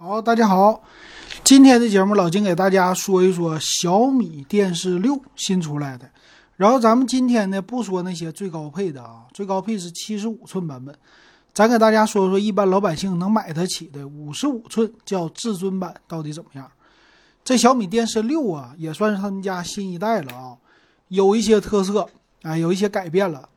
[0.00, 0.80] 好，大家好，
[1.42, 6.08] 今天的节目老金给大家说一说小米电视六新出来的。
[6.54, 10.94] 然后咱们今天呢不说那些最高配的啊，最高配是七十五寸版本，
[11.52, 16.70] 咱给大家说说一般老百姓能买得起的五十五寸叫至尊版到底怎么样。
[17.42, 20.56] 这小米电视六啊，也算是他们家新一代了啊，
[21.08, 22.08] 有一些特色
[22.42, 23.48] 啊，有一些改变了。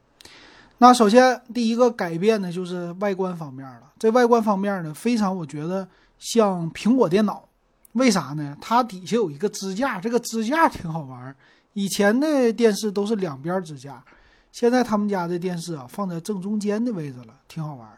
[0.80, 3.92] 那首先第一个改变呢，就是外观方面了。
[4.00, 5.88] 这外观方面呢，非常我觉得。
[6.21, 7.49] 像苹果电脑，
[7.93, 8.55] 为啥呢？
[8.62, 11.35] 它底下有一个支架，这个支架挺好玩。
[11.73, 14.03] 以前的电视都是两边支架，
[14.52, 17.89] 现在他们家的电视啊放在正中间的位置了，挺好玩。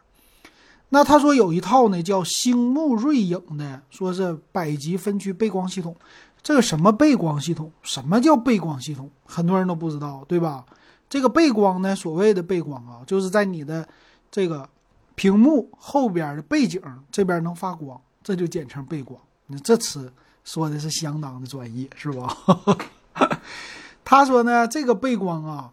[0.88, 5.94] 那他说有一套呢叫星幕锐影的，说是百级分区背光系统。
[6.42, 7.70] 这个什么背光系统？
[7.82, 9.10] 什么叫背光系统？
[9.26, 10.64] 很多人都不知道，对吧？
[11.10, 13.86] 这个背光呢，所谓的背光啊，就是在你的
[14.32, 14.70] 这个
[15.16, 16.82] 屏幕后边的背景
[17.12, 18.00] 这边能发光。
[18.24, 20.12] 这就简称背光，你这词
[20.44, 22.38] 说的是相当的专业，是吧？
[24.06, 25.72] 他说呢，这个背光啊，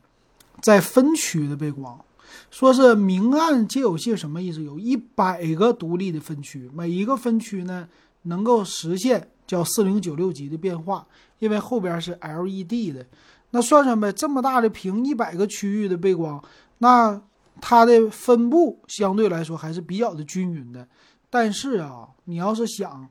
[0.60, 2.05] 在分区的背光，
[2.50, 4.62] 说是明暗皆有性，什么意思？
[4.62, 7.88] 有一百个独立的分区，每一个分区呢
[8.22, 11.06] 能够实现叫四零九六级的变化，
[11.38, 13.06] 因为后边是 LED 的。
[13.50, 16.42] 那算算呗，这么大的屏，一百个区域的背光，
[16.78, 17.20] 那
[17.60, 20.86] 它的分布相对来说还是比较的均匀的。
[21.31, 23.09] 但是啊，你要是想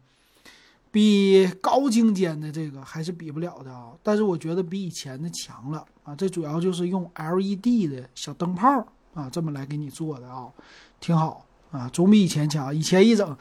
[0.91, 3.93] 比高精尖的这个还是比不了的啊。
[4.03, 6.13] 但是我觉得比以前的强了啊。
[6.13, 10.47] 这主要就是用 LED 的小灯泡啊，这么来给你做的啊，
[10.99, 12.75] 挺好啊，总比以前强。
[12.75, 13.37] 以前一整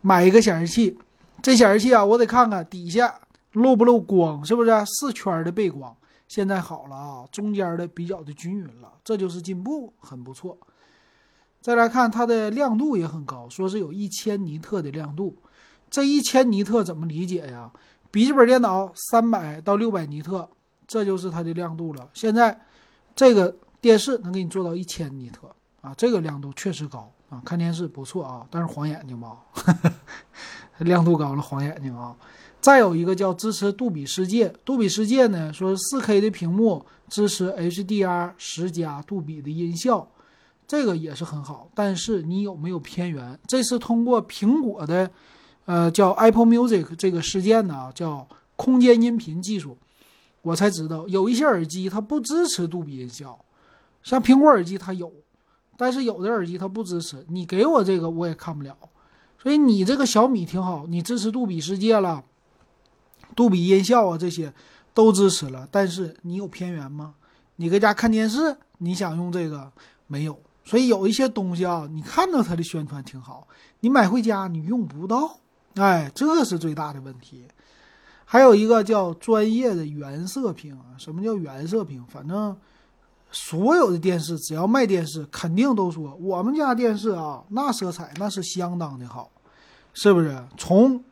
[0.00, 0.98] 买一个显示器，
[1.42, 3.20] 这显示器啊，我得看看底下
[3.52, 5.94] 漏不漏光，是不是四圈的背光？
[6.26, 10.56] 现在好了啊，中间的比较的均匀了，这就是进步，很不错。
[11.62, 15.36] 再来看它的亮度也很高，说是有一千尼特的亮度。
[15.88, 17.70] 这一千尼特怎么理解呀？
[18.10, 20.48] 笔记本电脑三百到六百尼特，
[20.86, 22.08] 这就是它的亮度了。
[22.12, 22.60] 现在
[23.14, 29.38] 这个电视能给你做到一千尼特啊，这个亮度确实高啊，看电视不错啊，但是晃眼睛吧，
[30.78, 32.16] 亮度高了晃眼睛啊。
[32.60, 40.08] 再有一个叫支持杜比世界，杜比世界呢说四 K 的屏幕支持 HDR 十加杜比的音效。
[40.72, 43.38] 这个也是很好，但是你有没有偏源？
[43.46, 45.10] 这是通过苹果的，
[45.66, 49.76] 呃，叫 Apple Music 这个事件呢，叫空间音频技术，
[50.40, 53.38] 我才知道有一些耳机它不支持杜比音效，
[54.02, 55.12] 像苹果耳机它有，
[55.76, 57.22] 但是有的耳机它不支持。
[57.28, 58.74] 你给我这个我也看不了，
[59.42, 62.24] 所以你这个小米挺好，你支持杜比世界了，
[63.36, 64.50] 杜比音效啊这些
[64.94, 67.16] 都支持了，但是你有偏源吗？
[67.56, 69.70] 你搁家看电视，你想用这个
[70.06, 70.40] 没有？
[70.64, 73.46] 所以有一些东西啊，你看到它的宣传挺好，
[73.80, 75.38] 你买回家你用不到，
[75.74, 77.44] 哎，这是最大的问题。
[78.24, 82.04] 还有一个叫专业的原色屏啊，什么叫原色屏？
[82.06, 82.56] 反正
[83.32, 89.30] 所有的电视只要卖电视，肯定都说我们家电视啊，那色彩那是相当的好，
[89.92, 90.40] 是不是？
[90.56, 91.02] 从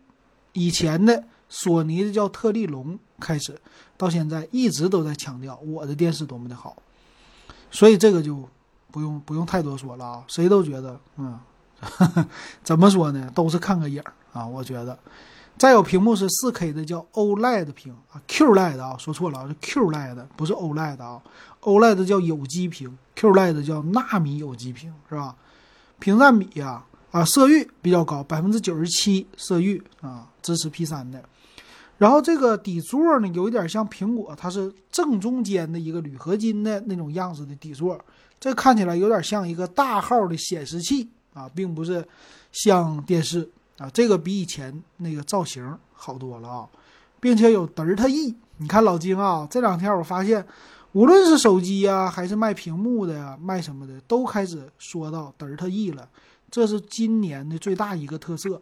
[0.53, 3.61] 以前的索尼的叫特丽龙开始，
[3.97, 6.77] 到现在一直都在强调我的电视多么的好，
[7.71, 8.49] 所以这个就。
[8.91, 11.39] 不用不用太多说了啊，谁都觉得，嗯，
[12.63, 13.31] 怎么说呢？
[13.35, 14.99] 都是看个影儿啊，我觉得。
[15.59, 21.21] 再有屏幕是四 K 的，叫 OLED 屏啊，QLED 啊，说错了啊，是 QLED，不是 OLED 啊
[21.61, 25.37] ，OLED 叫有机屏，QLED 叫纳米有机屏，是吧？
[25.99, 31.23] 屏占比呀，啊，色域比较高，百分之九十七色域啊，支持 P 三的。
[32.01, 38.03] 然后这个底座呢，有一点像苹果，它是正中间的一个铝合金的那种样子的底座。
[38.41, 42.03] 这看起来有点像一个大号的显示器啊，并不是
[42.53, 43.47] 像电视
[43.77, 43.91] 啊。
[43.91, 46.67] 这个比以前那个造型好多了啊，
[47.21, 48.35] 并且有德尔塔 E。
[48.57, 50.43] 你看老金啊，这两天我发现，
[50.93, 56.09] 无论是手机呀，还是卖屏幕的呀，卖什么的，都开始说到德尔塔 E 了。
[56.51, 58.59] 这是今年的最大一个特色，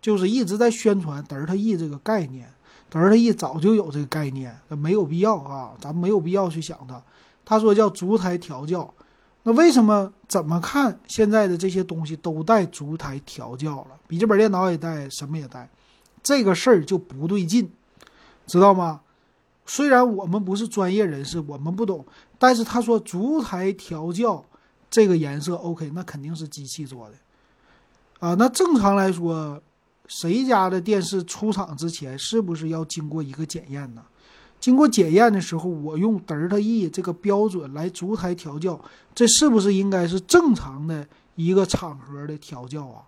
[0.00, 2.50] 就是一直在宣传德尔塔 E 这个概念。
[2.90, 7.02] 德尔塔 E 早就有这个概念，没有必要啊，咱没有必要去想它。
[7.44, 8.92] 他说叫烛台调教。
[9.44, 13.98] 那为什么怎么看现在的这些东西都带烛台调教了？
[14.06, 15.70] 笔记本电脑也带，什么也带，
[16.22, 17.70] 这个事儿就不对劲，
[18.46, 19.00] 知道吗？
[19.64, 22.04] 虽然我们不是专业人士，我们不懂，
[22.38, 24.44] 但是他说烛台调教
[24.90, 27.14] 这个颜色 OK，那肯定是机器做的
[28.18, 28.34] 啊。
[28.34, 29.62] 那正常来说，
[30.08, 34.02] 谁家的电视出厂之前是不是要经过一个检验呢？
[34.58, 38.80] 经过检验的时候，我用德尔塔 E 这个标准来逐台调教，
[39.14, 41.06] 这是不是应该是正常的
[41.36, 43.04] 一个场合的调教啊？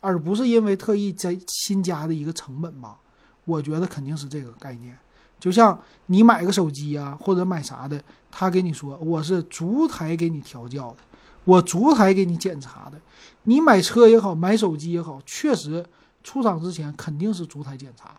[0.00, 2.98] 而不是因为特意在新加的一个成本吧？
[3.44, 4.98] 我觉得肯定是这个概念。
[5.38, 10.96] 就像你买个手机啊，或者买啥的，他给你说我是逐台给你调教的，
[11.44, 13.00] 我逐台给你检查的。
[13.44, 15.84] 你买车也好，买手机也好，确实
[16.22, 18.14] 出厂之前肯定是逐台检查。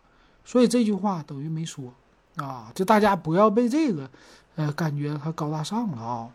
[0.45, 1.93] 所以这句话等于没说
[2.35, 4.09] 啊，就大家不要被这个，
[4.55, 6.29] 呃，感觉它高大上了啊。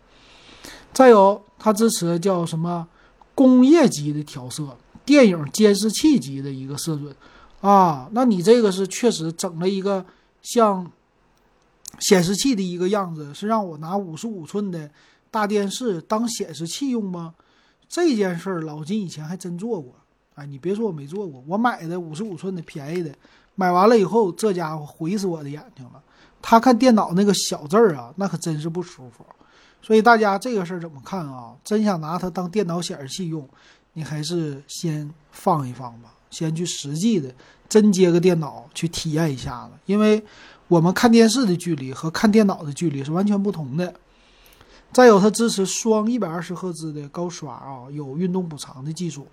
[0.93, 2.87] 再有，它支持叫什么
[3.35, 7.15] 工业级的调色，电影监视器级的一个色准
[7.61, 8.09] 啊。
[8.13, 10.05] 那你这个是确实整了一个。
[10.41, 10.91] 像
[11.99, 14.89] 显示器的一个样子，是让我拿五十五寸的
[15.33, 17.35] 大电视当显示器用吗？
[17.89, 19.97] 这件事儿老金以前还真做过。
[20.39, 23.13] 哎，你别说我没做过，我买的五十五寸的便宜的，
[23.57, 26.01] 买完了以后，这家伙毁死我的眼睛了。
[26.41, 29.27] 他看电脑那个小字儿啊，那可真是不舒服。
[29.83, 31.55] 所以大家这个事儿怎么看啊？
[31.65, 33.49] 真想拿它当电脑显示器用，
[33.95, 37.35] 你还是先放一放吧，先去实际的。
[37.69, 40.25] 真接个电脑去体验一下子，因为
[40.69, 43.93] 我们看电视的距离和看电脑的距离是完全不同的。
[44.91, 49.27] 再有，它支持双一百二十赫兹的高刷啊，有运动补偿的技术。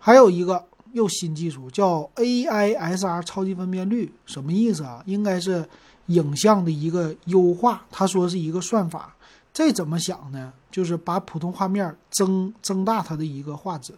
[0.00, 5.00] 还有一个又新技术叫 AISR 超级分辨率，什么意思啊？
[5.06, 5.64] 应该是
[6.06, 7.86] 影像的一个优化。
[7.90, 9.14] 他说是一个算法，
[9.52, 10.52] 这怎么想呢？
[10.72, 13.92] 就是把普通画面增增大它的一个画质。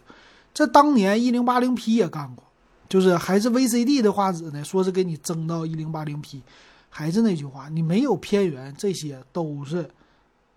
[0.53, 2.43] 这当年一零八零 P 也干过。
[2.89, 6.43] 就是还是 VCD 的画质呢，说是给你增到一零八零 P，
[6.89, 9.89] 还是那句话，你没有偏源，这些都是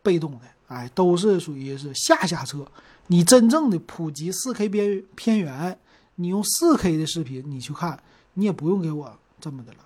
[0.02, 2.66] 被动的，哎，都是属于是下下策。
[3.08, 5.78] 你真正的普及四 K 边片源，
[6.16, 7.98] 你用四 K 的视频你去看，
[8.34, 9.78] 你也不用给我这么的了。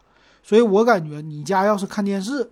[0.42, 2.50] 所以我感觉你家要是看电视，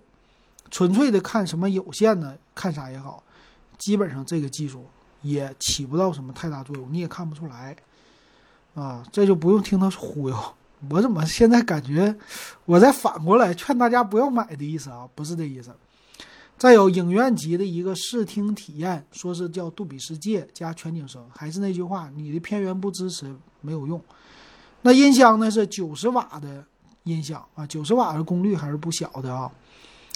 [0.69, 3.23] 纯粹的看什么有线的，看啥也好，
[3.77, 4.85] 基本上这个技术
[5.21, 7.75] 也起不到什么太大作用，你也看不出来。
[8.75, 10.37] 啊，这就不用听他忽悠。
[10.89, 12.15] 我怎么现在感觉
[12.63, 15.09] 我在反过来劝大家不要买的意思啊？
[15.15, 15.75] 不是这意思。
[16.59, 21.25] 再有影院级的一个视听体验，说是叫杜比世界加全景声。
[21.33, 23.99] 还是那句话，你的片源不支持没有用。
[24.81, 26.65] 那音箱呢是九十瓦的
[27.03, 29.49] 音响啊，九十瓦的功率还是不小的啊。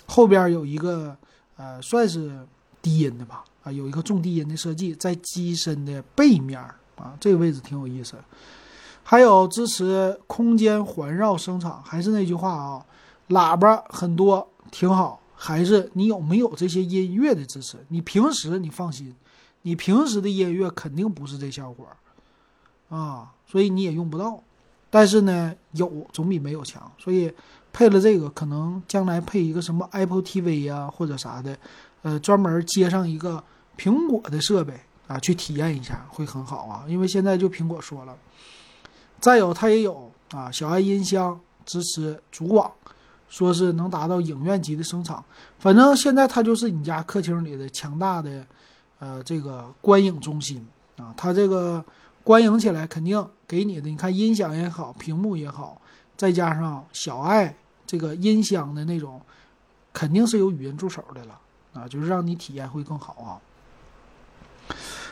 [0.05, 1.17] 后边有一个
[1.55, 2.45] 呃，算是
[2.81, 6.61] 低音的吧啊，有一个重低音的设计在机身的背面。
[6.95, 8.15] 啊，这个位置挺有意思，
[9.01, 12.85] 还有支持空间环绕声场，还是那句话啊，
[13.29, 17.77] 喇叭很多挺好，还是你有没有这些音乐的支持？
[17.89, 19.13] 你平时你放心，
[19.63, 21.85] 你平时的音乐肯定不是这效果
[22.87, 24.41] 啊，所以你也用不到。
[24.89, 27.29] 但是呢，有总比没有强，所以
[27.73, 31.57] 配了这个，可能将来配一个什么 Apple TV 呀或者啥的，
[32.03, 33.43] 呃，专门接上一个
[33.77, 34.79] 苹果的设备。
[35.05, 38.17] 啊，去体验一下会很好啊，因为现在就苹果说了，
[39.19, 42.71] 再有它也有啊，小爱音箱支持主网，
[43.33, 45.25] 说是能达到影院级的声场，
[45.57, 48.45] 反正现在它就是你家客厅里的强大的，
[48.99, 50.63] 呃，这个观影中心
[50.97, 51.83] 啊，它这个
[52.23, 55.81] 观影起来肯定给你的，你看音响也好，屏幕也好，
[56.15, 57.55] 再加上小爱
[57.87, 59.19] 这个音箱的那种，
[59.91, 61.39] 肯定是有语音助手的了
[61.73, 63.41] 啊，就是让你体验会更好啊。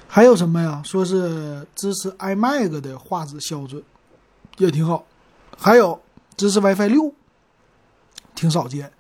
[0.07, 0.79] 还有什么呀？
[0.85, 3.81] 说是支持 iMac 的画质标准，
[4.59, 5.03] 也挺好。
[5.57, 6.00] 还有
[6.38, 7.11] 支持 WiFi 六，
[8.42, 8.92] 挺少见。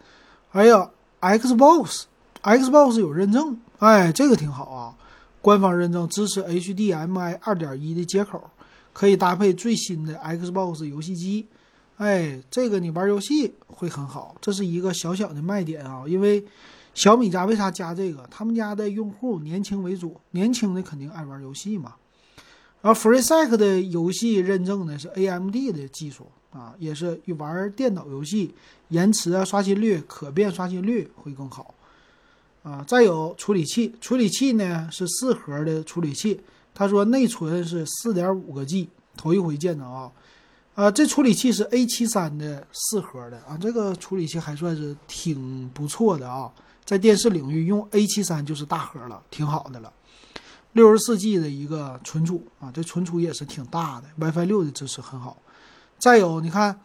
[0.49, 0.87] 还有
[1.19, 4.95] Xbox，Xbox 有认证，哎，这个挺好啊。
[5.41, 8.51] 官方认证支持 HDMI 二点一的接口，
[8.93, 11.47] 可以搭配最新的 Xbox 游戏机。
[11.97, 16.45] 哎，这个你玩游戏会很好，这是一个小小的卖点啊，因为。
[16.93, 18.27] 小米家为啥加这个？
[18.29, 21.93] 他们家的用户年轻为主，年轻的肯定爱玩游戏嘛。
[22.81, 28.53] 然后 FreeSync 的游戏认证呢是 AMD 的技术啊，也是玩电脑游戏，
[28.89, 31.73] 延迟啊、刷新率、可变刷新率会更好
[32.63, 32.83] 啊。
[32.87, 36.39] 再有处理器，处理器呢是四核的处理器，
[36.73, 40.11] 他说内存是四点五个 G，头一回见着啊。
[40.75, 46.51] 啊，这处理器是 A 七三的四核的啊，这个处理器还算是挺不错的啊。
[46.85, 49.91] 在电视领域用 A 七三就是大核了，挺好的了。
[50.73, 54.07] 六十四 G 的一个存储啊，这存储也是挺大的。
[54.17, 55.37] WiFi 六的支持很好。
[56.01, 56.77] 再有，你看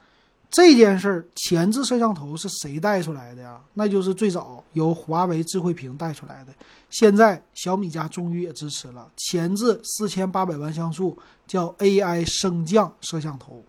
[0.51, 3.59] 这件事儿，前置摄像头是谁带出来的呀？
[3.75, 6.53] 那就是最早由华为智慧屏带出来的。
[6.91, 13.65] 现在小米家终于也支持了前置四千八百万像素，叫 AI 升降摄像头，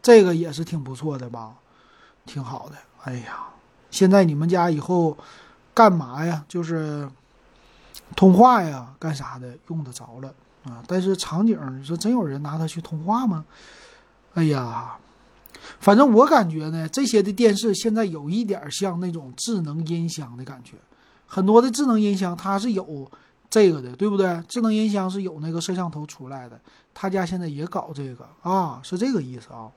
[0.00, 1.54] 这个也是挺不错的吧？
[2.24, 2.76] 挺好的。
[3.04, 3.44] 哎呀。
[3.90, 5.16] 现在你们家以后
[5.72, 6.44] 干嘛呀？
[6.46, 7.08] 就是
[8.14, 13.44] 通话呀，干啥的用得着了啊，但是场景你说真有人拿它去通话吗？
[14.38, 14.96] 哎呀，
[15.80, 20.76] 反正我感觉呢，这些的电视现在有一点像那种智能音箱的感觉，
[21.26, 23.10] 很多的智能音箱它是有
[23.50, 24.40] 这个的，对不对？
[24.46, 26.60] 智能音箱是有那个摄像头出来的，
[26.94, 29.68] 他家现在也搞这个啊，是这个意思啊。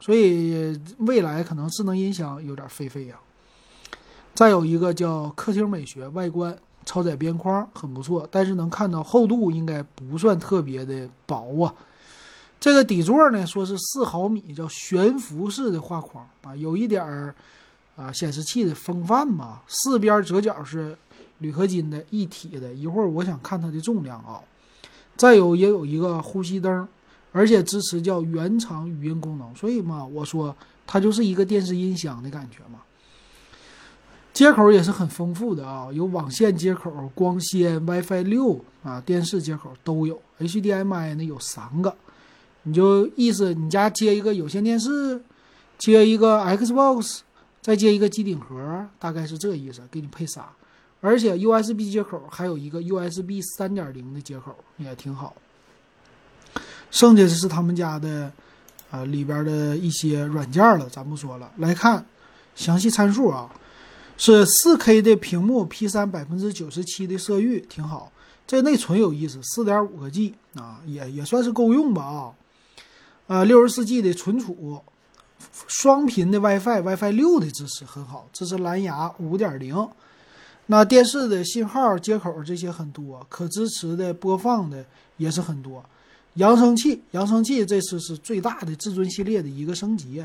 [0.00, 3.16] 所以未来可能智能音箱有点飞飞呀。
[4.34, 6.56] 再有一个叫客厅美学，外观
[6.86, 11.74] 超窄边框很不错，但是能看到厚度应该不算特别的薄啊。
[12.66, 17.32] 这个底座呢，说是四毫米，叫悬浮式的画框啊，有一点儿
[17.94, 19.60] 啊显示器的风范嘛。
[19.68, 20.98] 四边折角是
[21.38, 22.74] 铝合金的一体的。
[22.74, 24.42] 一会儿我想看它的重量啊。
[25.16, 26.88] 再有也有一个呼吸灯。
[27.30, 30.52] 而且支持叫原厂语音功能，所以嘛，我说
[30.88, 32.80] 它就是一个电视音箱的感觉嘛。
[34.32, 40.20] 接口也是很丰富的啊，有网线接口、光纤、WiFi 六啊，电视接口都有。
[40.40, 41.94] HDMI 呢有三个，
[42.66, 45.22] 你就意思你家接一个有线电视，
[45.78, 47.20] 接一个 Xbox，
[47.62, 50.50] 再接一个机顶盒，大概是这意思，给你配仨。
[51.00, 55.36] 而且 USB 接口还有一个 USB 三点零的接口，也挺好。
[56.90, 58.32] 剩下的是他们家的，
[58.90, 61.48] 啊里边的一些软件了，咱不说了。
[61.58, 62.04] 来看
[62.56, 63.48] 详细参数啊，
[64.16, 68.10] 是四 K 的屏幕，P 三百分之九十七的色域，挺好。
[68.44, 72.32] 这内存有意思，四点五个 G 啊，也也算是够用吧啊。
[73.28, 74.80] 呃，六十四 G 的存储，
[75.66, 79.88] 双频的 WiFi，WiFi 六的支持很好，支持蓝牙五点零。
[80.66, 84.84] 那电视的信号接口这些很多，可支持的播放的
[85.16, 85.84] 也是很多。
[86.34, 90.24] 扬声器，扬声器这次是最大的至尊系列的一个升级，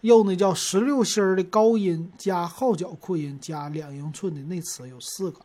[0.00, 5.40] 用那叫十六芯儿的高音加号角扩音加两英寸的内磁有四个，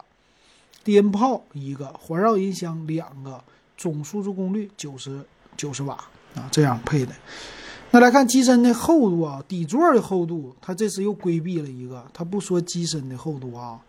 [0.83, 3.43] 低音炮一个，环绕音箱两个，
[3.75, 5.25] 总输出功率九十
[5.57, 5.97] 九十瓦
[6.35, 7.11] 啊，这样配的。
[7.91, 13.79] 那来看机身的厚度啊，底座的厚度，它这次又规避了一个，它不说机身的厚度啊，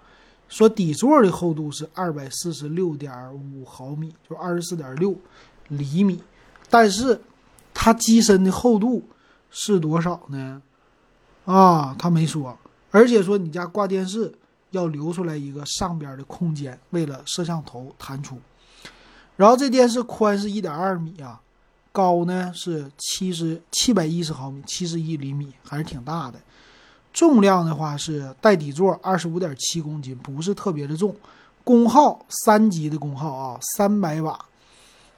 [0.49, 5.17] 说底座的厚度是二百四十六点五毫米，就二十四点六。
[5.69, 6.23] 厘米，
[6.71, 7.21] 但是
[7.75, 9.03] 它机身的厚度
[9.51, 10.63] 是多少呢？
[11.45, 12.57] 啊，他没说，
[12.93, 14.33] 而且说你家挂电视
[14.71, 18.39] 要留出来一个上边的空间，为了摄像头弹出。
[19.35, 21.41] 然后这电视宽是一点二米啊，
[21.97, 26.39] 高呢是七十七百一十毫米，七十一厘米，还是挺大的。
[27.15, 31.17] 重量的话是带底座二十五点七公斤，不是特别的重。
[31.65, 34.39] 功耗三级的功耗啊，三百瓦。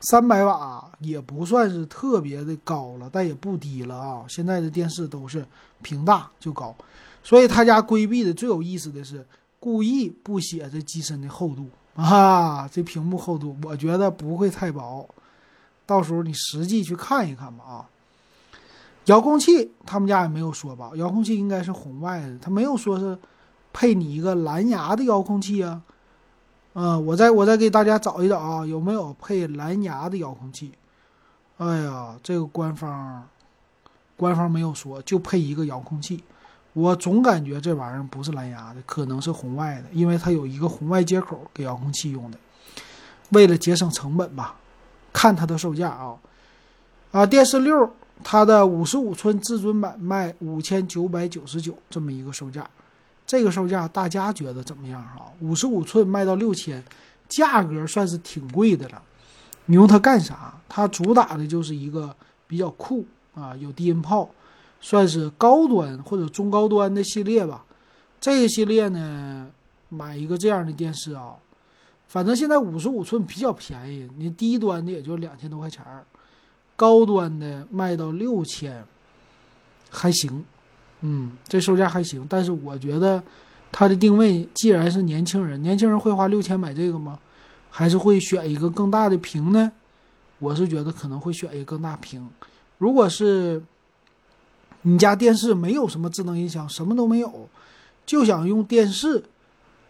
[0.00, 4.24] 三百瓦也不算是特别的高了，但也不低了啊！
[4.28, 5.44] 现在的电视都是
[5.82, 6.72] 屏大就高，
[7.24, 9.26] 所以他家规避的最有意思的是
[9.58, 15.04] 故意不写这机身的厚度啊，这屏幕厚度我觉得不会太薄，
[15.88, 17.88] 到时候你实际去看一看吧啊！
[19.06, 20.90] 遥控器他们家也没有说吧？
[20.96, 23.16] 遥控器应该是红外的，他没有说是
[23.72, 25.80] 配你一个蓝牙的遥控器啊。
[26.74, 30.72] 嗯，我再我再给大家找一找啊，有没有配蓝牙的遥控器？
[31.56, 33.26] 哎呀，这个官方
[34.14, 36.22] 官方没有说，就配一个遥控器。
[36.74, 42.38] 我总感觉这玩意儿不是蓝牙的，可能是红外的，因为它有一个红外接口给遥控器用的。
[43.30, 44.54] 为了节省成本吧，
[45.18, 46.14] 看它的售价啊
[47.10, 52.64] 啊，电视六它的五十五寸至尊版卖五千九百九十九，这么一个售价。
[53.26, 55.26] 这个售价大家觉得怎么样啊？
[55.40, 56.80] 五十五寸卖到六千，
[57.28, 59.02] 价格算是挺贵的了。
[59.66, 60.54] 你用它干啥？
[60.68, 62.14] 它主打的就是一个
[62.46, 64.30] 比较酷啊，有低音炮，
[64.80, 67.64] 算是高端或者中高端的系列吧。
[68.20, 69.48] 这个系列呢，
[69.88, 71.34] 买一个这样的电视啊，
[72.08, 76.04] 反正现在五十五寸比较便宜，你低端的也就两千多块钱儿，
[76.74, 78.82] 高端的卖到六千，
[79.90, 80.44] 还行。
[81.02, 83.22] 嗯，这售价还行，但是我觉得
[83.70, 87.18] 它的定位既然是年轻人，年轻人会花六千买这个吗？
[87.70, 89.70] 还是会选一个更大的屏呢？
[90.38, 92.26] 我是觉得可能会选一个更大屏。
[92.78, 93.62] 如果是
[94.82, 97.48] 你家电视没有什么智能音箱，什么都没有，
[98.06, 99.22] 就想用电视，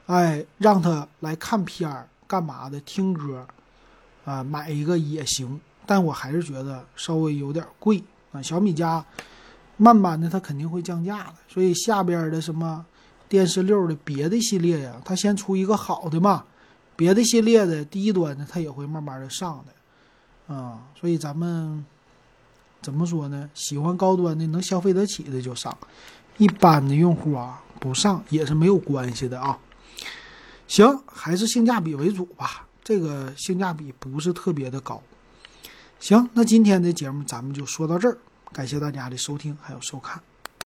[0.09, 3.47] 哎，让他来看片儿干嘛的，听歌，
[4.25, 5.59] 啊，买一个也行。
[5.87, 9.03] 但我还是觉得稍微有点贵啊，小米家。
[9.81, 12.85] 慢慢的，它肯定会降价的，所以下边的什么
[13.29, 16.45] 电视六的别的系列呀，它先出一个好的嘛，
[16.97, 21.85] 别的系列的低端的它也会慢慢的上的，啊，所以咱们
[22.83, 23.49] 怎么说呢？
[23.55, 25.79] 喜欢高端的能消费得起的就上，
[26.39, 29.57] 一般的用户啊不上也是没有关系的啊。
[30.69, 32.69] 行，还是性价比为主吧。
[32.85, 35.03] 这个性价比不是特别的高。
[35.99, 38.19] 行，那今天的节目咱们就说到这儿，
[38.53, 40.23] 感谢大家的收听还有收看。